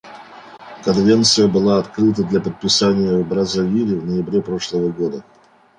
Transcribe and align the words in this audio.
Конвенция 0.83 1.47
была 1.47 1.77
открыта 1.77 2.23
для 2.23 2.41
подписания 2.41 3.19
в 3.21 3.27
Браззавиле 3.27 3.99
в 3.99 4.05
ноябре 4.07 4.41
прошлого 4.41 4.91
года. 4.91 5.23